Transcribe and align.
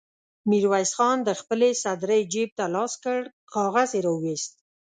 ميرويس 0.49 0.91
خان 0.97 1.17
د 1.23 1.29
خپلې 1.39 1.69
سدرۍ 1.83 2.21
جېب 2.33 2.49
ته 2.59 2.65
لاس 2.75 2.93
کړ، 3.03 3.19
کاغذ 3.53 3.89
يې 3.95 4.01
را 4.05 4.13
وايست. 4.15 4.53